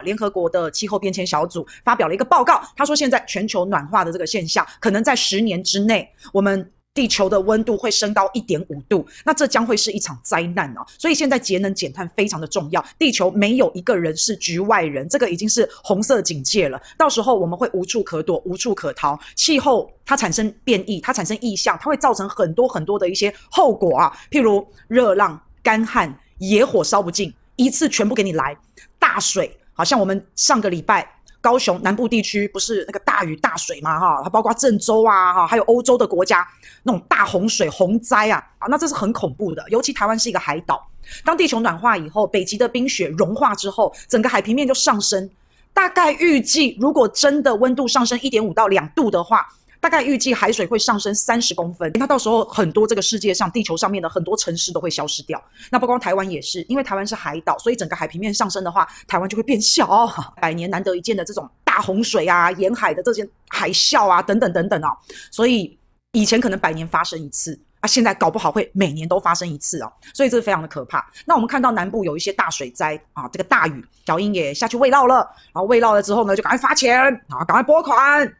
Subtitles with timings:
[0.00, 10.84] 联合国的气候变迁小组发表了一个报告，他说现在全球暖化的这个现象，可能在十年之内，我们地球的温度会升高一点五度，那这将会是一场灾难哦。
[10.98, 16.82] 所以现在节能减碳非常的重要，地球没有一个人是局外人，这个已经是红色警戒了。
[16.98, 19.18] 到时候我们会无处可躲，无处可逃。
[19.36, 28.56] 气候它产生变异，它产生异象，它会造成很多很多的一些后果啊，譬如热浪、干旱、野火烧不尽，一次全部给你来，
[28.98, 29.56] 大水。
[29.80, 31.10] 好像我们上个礼拜
[31.40, 33.98] 高雄南部地区不是那个大雨大水嘛？
[33.98, 36.46] 哈，它包括郑州啊，哈，还有欧洲的国家
[36.82, 39.64] 那种大洪水洪灾啊，啊，那这是很恐怖的。
[39.70, 40.86] 尤其台湾是一个海岛，
[41.24, 45.30] 当地球暖化以后，北极的冰雪融化之后，整个海平面就上升。
[45.72, 49.48] 大概预计，如果真的温度上升一点五到两度的话。
[49.80, 55.42] 大概预计海水会上升三十公分，那到时候很多这个世界上地球上面的很多城市都会消失掉。
[55.70, 60.06] 那不光台湾也是，因为台湾是海岛，所以整个海平面上升的话，台湾就会变小。
[60.40, 64.94] 百年难得一见的这种大洪水啊，沿海的这些海啸啊，等等等等啊，
[65.30, 65.78] 所以
[66.12, 71.10] 以前可能百年发生一次啊，现在搞不好会每年都发生一次哦，所以这是非常的可怕。
[71.24, 75.16] 那我们看到南部有一些大水灾啊，这个大雨，小英也下去慰劳了，
[75.52, 78.30] 然后慰劳了之后呢，就赶快发钱啊，赶快拨款。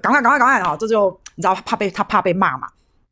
[0.00, 0.76] 赶快，赶快，赶快啊！
[0.76, 2.68] 这就你知道，怕被他怕被骂嘛？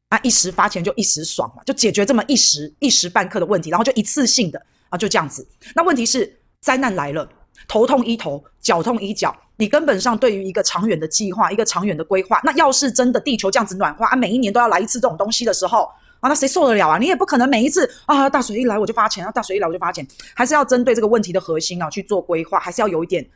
[0.09, 5.45] 啊，一时发钱就一时爽嘛，就解决这么一时一时半刻的问题，然后就一次性的啊，就这样子。
[5.75, 7.29] 那问题是灾难来了，
[7.67, 16.99] 头痛医头，脚痛医脚，你根本上对于一个长远的计划，一个长远的规划，那要是真的地球这样子暖化啊，每一年都要来一次这种东西的时候啊，那谁受得了啊？
[16.99, 23.29] 你也不可能每一次啊，大水一来我就发钱啊，大水一来我就发钱，还是要针对这个问题的核心啊去做规划，还是要有一点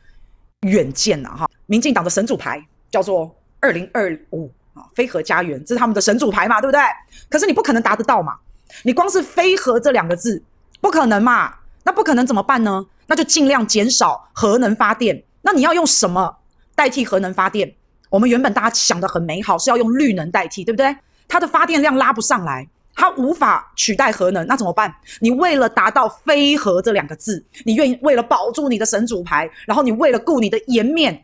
[0.61, 1.49] 远见呐哈。
[1.65, 3.35] 民进党的神主牌叫做。
[3.61, 6.81] 二零二五啊，非核家园，这是他们的神主牌嘛，对不对？
[7.29, 8.35] 可是你不可能达得到嘛，
[8.83, 10.41] 你光是“非核”这两个字，
[10.81, 11.53] 不可能嘛？
[11.83, 12.85] 那不可能怎么办呢？
[13.07, 15.23] 那就尽量减少核能发电。
[15.41, 16.37] 那你要用什么
[16.75, 17.73] 代替核能发电？
[18.09, 20.95] 我们原本大家想得很美好，是要用绿能代替，对不对？
[21.27, 24.93] 它的发电量拉不上来，它无法取代核能，那怎么办？
[25.19, 31.23] 你为了达到“非核”这两个字，你愿意为了保住你的神主牌，然后你为了顾你的颜面，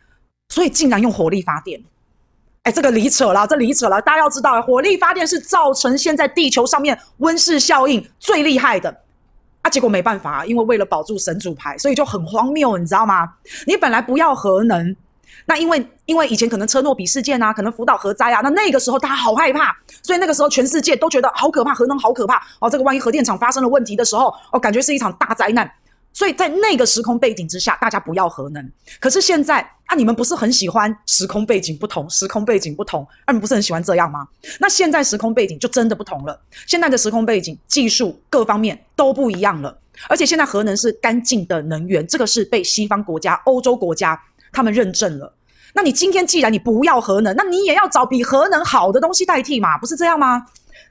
[0.50, 1.82] 所以竟然用火力发电。
[2.68, 4.02] 哎，这个离扯了，这离扯了。
[4.02, 8.94] 大家要知道，火力发电是造成现在地球上面温室效应最厉害的
[9.62, 9.70] 啊。
[9.70, 13.26] 结果没办法，因为为了保住神主牌，所以就很荒谬，你知道吗？
[13.66, 14.94] 你本来不要核能，
[15.46, 19.74] 那因为因为以前可能车诺比事件啊，可能福岛核灾啊，那那个时候大家好害怕，
[20.04, 22.70] 所以那个时候全世界都觉得好可怕，核能好可怕哦。
[22.70, 25.72] 这个万一核电厂发生了问题的时候，哦，感觉是一场大灾难。
[26.18, 28.72] 所以在那个时空背景之下，大家不要核能。
[29.00, 34.28] 可是现在啊，你们不是很喜欢时空背景不同，时空背景不同，啊，你们不是很喜欢这样吗？
[34.60, 36.42] 那现在时空背景就真的不同了。
[36.66, 39.78] 现在的时空背景、技术各方面都不一样了。
[40.10, 44.20] 而且现在核能是干净的能源，这个是被西方国家、欧洲国家
[44.52, 45.32] 他们认证了。
[45.76, 50.44] 那你今天既然你不要核能，那你也要找比核能好的东西代替嘛，不是这样吗？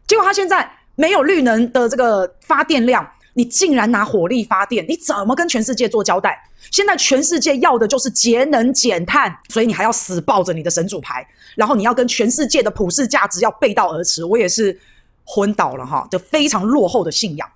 [0.07, 3.05] 结果他现在没有绿能的这个发电量。
[3.37, 6.43] 你竟然拿火力发电，你怎么跟全世界做交代？
[6.71, 11.25] 现在全世界要的就是节能减碳，所以你还要死抱着你的神主牌，
[11.55, 14.25] 然后你要跟全世界的普世价值要背道而驰。
[14.25, 14.77] 我也是
[15.25, 17.47] 昏倒了哈，就非常落后的信仰，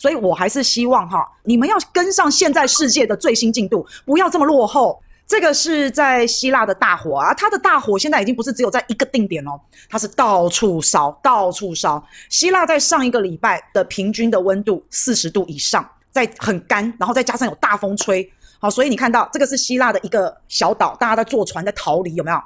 [0.00, 5.00] 所以我还是希望哈，你们要跟上现在世界的最新进度，不要这么落后。
[5.30, 9.52] 这个是在希腊的大火啊，它的大火现在已经不是只有在一个定点哦，
[9.88, 12.04] 它是到处烧，到处烧。
[12.28, 22.42] 希腊在上一个礼拜的平均的温度四十度以上，在很干，然后再加上有大风吹，好，所以你看到这个是希腊的一个小岛，大家在坐船在逃离，有没有？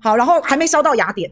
[0.00, 1.30] 好，然后还没烧到雅典，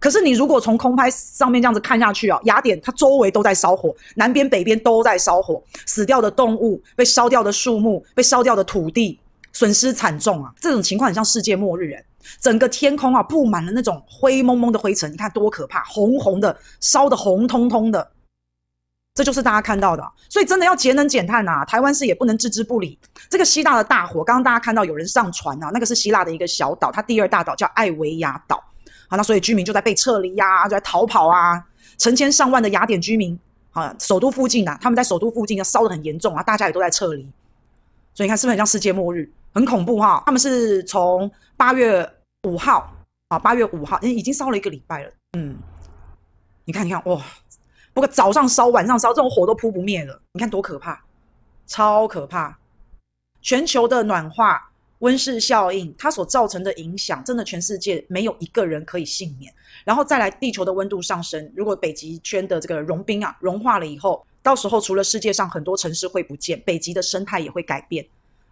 [0.00, 9.20] 可是你如果从空拍上面这样子看下去啊，雅典它周围都在烧火，南边北边都在烧火，死掉的动物，被烧掉的树木，被烧掉的土地。
[9.56, 10.52] 损失惨重啊！
[10.60, 11.96] 这种情况很像世界末日，
[12.42, 15.82] 整个天空啊布满了那种灰蒙蒙的灰尘，你看多可怕！
[15.84, 18.06] 红红的，烧得红彤彤的，
[19.14, 20.06] 这就是大家看到的。
[20.28, 21.64] 所以真的要节能减碳啊！
[21.64, 22.98] 台湾市也不能置之不理。
[23.30, 28.62] 这个希腊的大火，刚刚大家看到有人上船啊，那个是希腊的一个小岛，它第二大岛叫艾维亚岛。
[29.08, 31.64] 好，那所以居民就在被撤离呀、啊，就在逃跑啊，
[31.96, 33.38] 成千上万的雅典居民
[33.70, 37.26] 啊，首都附近啊，他们在首都附近要烧得很严重啊，大家也都在撤离。
[38.12, 39.30] 所以你看，是不是很像世界末日？
[39.56, 40.22] 很恐怖哈！
[40.26, 42.06] 他们是从八月
[42.42, 42.94] 五号
[43.28, 45.10] 啊，八月五号，已经烧了一个礼拜了。
[45.32, 45.56] 嗯，
[46.66, 47.18] 你看，你看，哇！
[47.94, 50.20] 不过早上烧，晚上烧，这种火都扑不灭了。
[50.34, 51.02] 你看多可怕，
[51.66, 52.58] 超可怕！
[53.40, 59.50] 全球的暖化、温室效应，它所造成的影响，真的全世界没有一个人可以幸免。
[59.86, 68.06] 然后再来，地球的温度上升，如果北极圈的这个融冰啊融化了以后，到时候除了世界上很多城市会不见，北极的生态也会改变。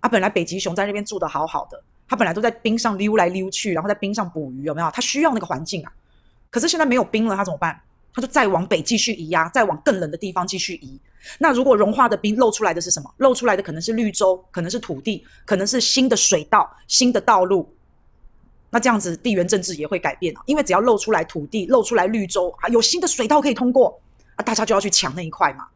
[0.05, 4.91] 啊，本来北极熊在那边住得好好的，它本来都在冰上溜来溜去，然后在冰上捕鱼，有没有？
[4.91, 5.91] 它需要那个环境啊。
[6.51, 7.81] 可是现在没有冰了，它怎么办？
[8.13, 11.01] 它就再往北继续移呀，再往更冷的地方继续移。
[11.39, 13.11] 那如果融化的冰露出来的是什么？
[13.17, 17.67] 露出来的可能是绿洲，可能是土地，可能是新的水道、新的道路。
[18.69, 23.99] 那这样子地缘政治也会改变啊，因为只要露出来土地、露出来绿洲啊，有新的水道可以通过
[24.37, 25.67] 啊，大家就要去抢那一块嘛。